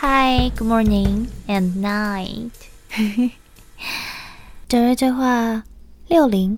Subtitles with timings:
[0.00, 2.52] Hi, good morning and night。
[4.68, 5.64] 德瑞对话
[6.06, 6.56] 六零，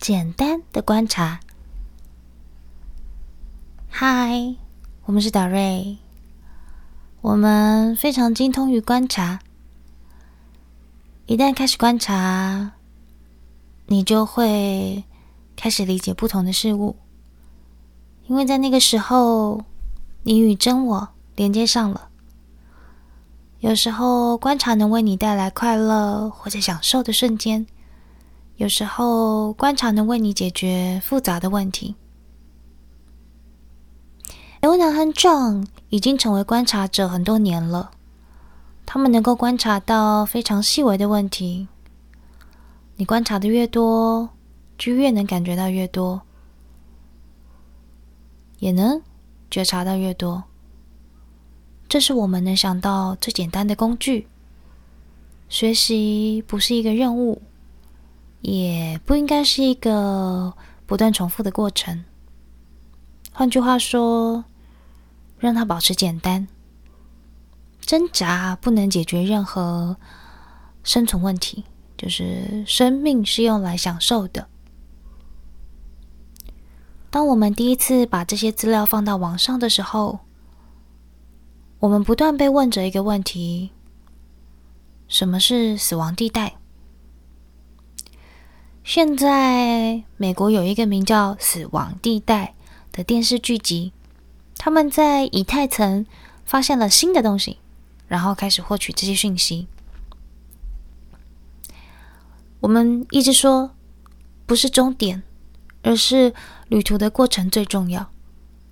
[0.00, 1.38] 简单的观察。
[3.92, 4.56] Hi，
[5.04, 5.98] 我们是德瑞，
[7.20, 9.38] 我们非常精通于观察。
[11.26, 12.72] 一旦开始观察，
[13.86, 15.04] 你就会
[15.54, 16.96] 开始理解不同的事物，
[18.26, 19.64] 因为在那个时候，
[20.28, 22.10] 你与真我连接上了。
[23.60, 27.66] 有时候观察能为你带来快乐或者享受的瞬间，
[28.56, 31.94] 有时候观察能为你解决复杂的问题。
[34.60, 37.92] 尤娜和 John 已经成为观察者很多年了。
[38.84, 41.68] 他们能够观察到非常细微的问题。
[42.96, 44.28] 你观察的越多，
[44.76, 46.20] 就越能感觉到越多，
[48.58, 49.00] 也能
[49.50, 50.44] 觉察到越多。
[51.88, 54.26] 这是我们能想到最简单的工具。
[55.48, 57.40] 学习不是一个任务，
[58.42, 60.52] 也不应该是一个
[60.84, 62.04] 不断重复的过程。
[63.32, 64.44] 换句话说，
[65.38, 66.46] 让它保持简单。
[67.80, 69.96] 挣扎不能解决任何
[70.84, 71.64] 生存问题，
[71.96, 74.46] 就是生命是用来享受的。
[77.10, 80.20] 当我们第一次把这些资料放到网上的时候，
[81.80, 83.70] 我们不断被问着一个问题：
[85.06, 86.56] 什么是死亡地带？
[88.84, 92.54] 现在美国有一个名叫《死亡地带》
[92.96, 93.92] 的电视剧集，
[94.56, 96.06] 他们在以太层
[96.44, 97.58] 发现了新的东西。
[98.08, 99.68] 然后开始获取这些讯息。
[102.60, 103.72] 我们一直说，
[104.46, 105.22] 不是终点，
[105.88, 106.34] 而是
[106.68, 108.10] 旅途的过程最重要。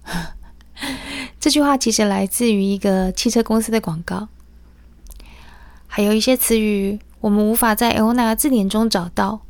[1.41, 4.28] 这句话其实来自于一个汽车公司的广告。
[5.87, 9.41] 还有一些词语，我们无法在 Leona 字典中找到。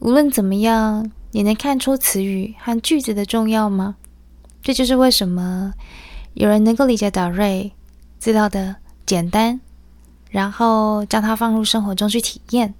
[0.00, 3.94] 无论怎么样，你能看出词语和句子的重要吗？
[4.60, 5.74] 这就是为什么
[6.32, 7.70] 有人能够理解 Darry
[8.18, 8.76] 资料的。
[9.06, 9.60] 简单，
[10.30, 12.74] 然后将它放入生活中去体验，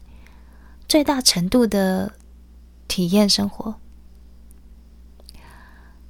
[0.89, 2.15] 最大程度的
[2.89, 3.75] 体验生活。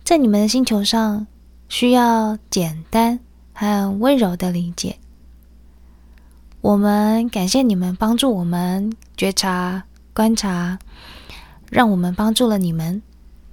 [0.04, 1.26] 在你们的星球上，
[1.66, 3.18] 需要简单
[3.54, 4.98] 和温柔的理解。
[6.60, 10.78] 我们感谢你们帮助我们觉察、观察，
[11.70, 13.00] 让我们帮助了你们，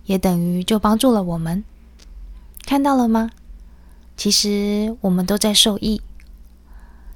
[0.03, 1.63] 也等于就帮助了我们。
[2.65, 3.31] 看到了吗？
[4.17, 6.01] 其实我们都在受益。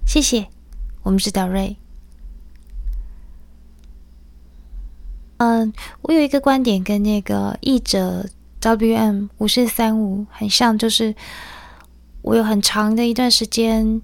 [0.07, 0.47] 谢谢，
[1.03, 1.75] 我们是德瑞。
[5.37, 8.29] 嗯，我有一个观点跟那个译者
[8.65, 11.13] WM 五四三五很像，就是
[12.23, 14.01] 我有很长的一段时间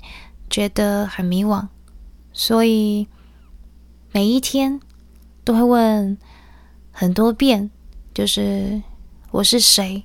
[0.49, 1.67] 觉得很迷惘，
[2.31, 3.07] 所以
[4.11, 4.79] 每一天
[5.43, 6.17] 都会问
[6.91, 7.71] 很多遍，
[8.13, 8.81] 就是
[9.31, 10.03] 我是谁？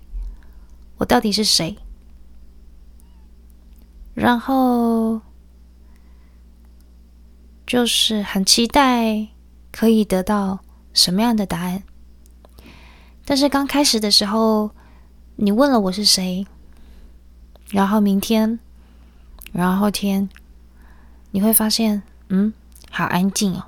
[0.96, 1.76] 我到底是谁？
[4.14, 5.20] 然后。
[7.66, 9.26] 就是很期待
[9.72, 10.60] 可以得到
[10.94, 11.82] 什么样的答案，
[13.26, 14.70] 但是刚开始的时候，
[15.34, 16.46] 你问了我是谁，
[17.70, 18.58] 然后明天，
[19.52, 20.28] 然后后天，
[21.32, 22.54] 你会发现，嗯，
[22.88, 23.64] 好安静哦，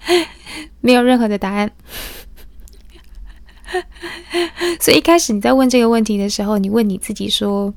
[0.80, 1.72] 没有任何的答案。
[4.80, 7.74] 所以一开始你在问这个问题的时候，你问你自己说：“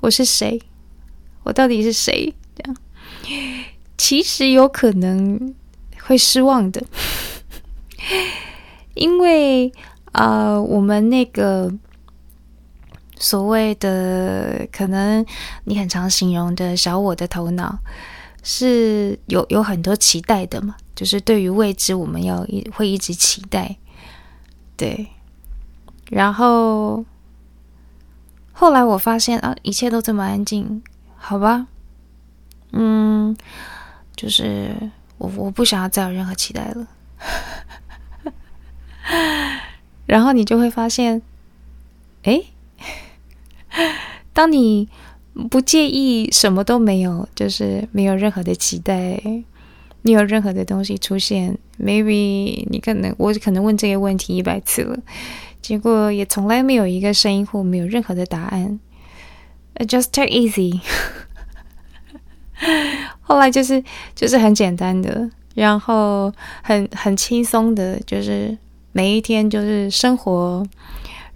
[0.00, 0.60] 我是谁？
[1.44, 2.76] 我到底是谁？”这样。
[3.96, 5.54] 其实有可能
[6.02, 6.82] 会失望的，
[8.94, 9.70] 因为、
[10.12, 11.72] 呃，我们那个
[13.18, 15.24] 所谓的可能
[15.64, 17.78] 你很常形容的小我的头脑
[18.42, 23.76] 是有有很多期待的嘛，就是对于未知，我们要一会一直期待，
[24.76, 25.08] 对。
[26.10, 27.04] 然后
[28.52, 30.82] 后来我发现啊，一切都这么安静，
[31.16, 31.66] 好吧，
[32.72, 33.36] 嗯。
[34.16, 34.76] 就是
[35.16, 36.86] 我，我不想要再有任何期待了。
[40.10, 41.22] 然后你就会发现，
[42.24, 42.42] 哎，
[44.34, 44.88] 当你
[45.48, 49.22] 不介意什么都没有，就是没有任何的期待，
[50.02, 54.98] 你有任何的东西出现，maybe 你可能我可能问这个问题一百次了，
[55.62, 58.80] 结果也从来没有一个声音或没有任何的答案。
[59.76, 60.80] Just take easy。
[63.22, 63.84] 后来就是
[64.16, 68.58] 就是很简单的，然后很很轻松的，就是
[68.92, 70.66] 每一天就是生活，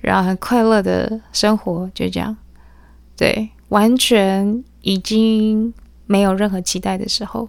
[0.00, 2.36] 然后很快乐的生活，就这样。
[3.16, 5.72] 对，完全已经
[6.06, 7.48] 没有任何期待的时候，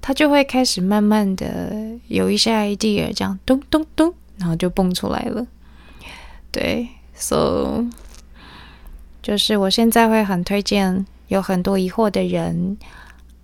[0.00, 1.74] 他就会开始慢慢的
[2.08, 5.46] 有一些 idea，这样咚咚咚，然后就蹦出来了。
[6.52, 7.84] 对，so
[9.20, 12.78] 就是我现在会很推荐有很多疑惑的人，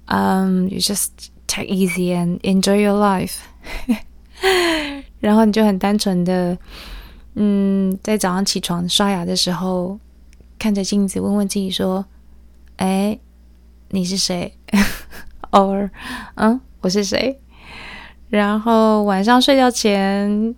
[0.07, 1.09] 嗯、um,，you just
[1.49, 3.39] take easy and enjoy your life，
[5.23, 6.59] 然后你就很单纯的，
[7.37, 9.97] 嗯，在早上起床刷牙的时候，
[10.59, 12.05] 看着镜子问问自己说，
[12.77, 13.17] 哎，
[13.91, 14.53] 你是谁？
[15.53, 15.89] or
[16.35, 17.39] 嗯，我是谁？
[18.31, 20.57] 然后晚上睡觉前，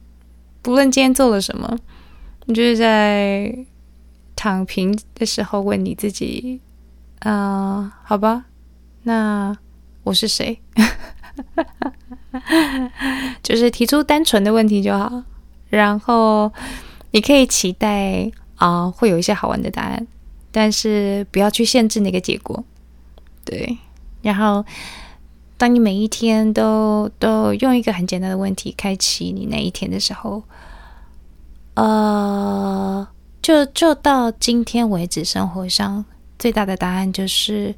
[0.62, 1.78] 不论今天做了什么，
[2.46, 3.54] 你就是在
[4.34, 6.62] 躺平的时候问你自己，
[7.18, 8.46] 啊、好吧，
[9.02, 9.54] 那
[10.04, 10.58] 我是谁？
[13.42, 15.22] 就是提出单纯的问题就好，
[15.68, 16.52] 然后
[17.12, 20.06] 你可以期待啊、会有一些好玩的答案，
[20.50, 22.64] 但是不要去限制那个结果。
[23.44, 23.76] 对，
[24.22, 24.64] 然后
[25.58, 30.42] 当你每一天都都用一个很简单的问题开启你那一天的时候，
[31.74, 33.06] 呃，
[33.42, 36.04] 就就到今天为止，生活上
[36.38, 37.74] 最大的答案就是，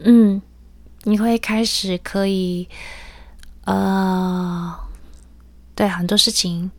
[0.00, 0.40] 嗯，
[1.04, 2.68] 你会开始可以，
[3.64, 4.78] 呃，
[5.74, 6.70] 对很多事情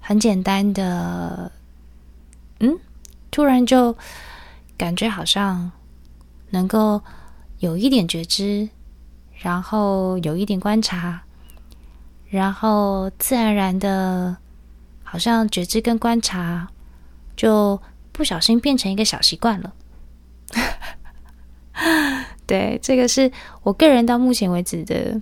[0.00, 1.52] 很简单的，
[2.60, 2.78] 嗯，
[3.30, 3.96] 突然就
[4.76, 5.70] 感觉好像
[6.50, 7.02] 能够
[7.58, 8.68] 有一点觉知，
[9.34, 11.22] 然后有一点观察。
[12.30, 14.36] 然后自然而然的，
[15.02, 16.68] 好像觉知跟观察，
[17.34, 17.80] 就
[18.12, 19.72] 不小心变成一个小习惯了。
[22.48, 23.30] 对，这个是
[23.62, 25.20] 我个人到目前为止的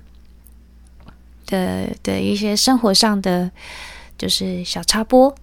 [1.45, 3.51] 的的一些生活上的，
[4.17, 5.35] 就是小插播。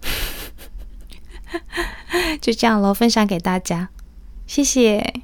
[2.40, 3.90] 就这样咯，分享给大家，
[4.46, 5.20] 谢谢。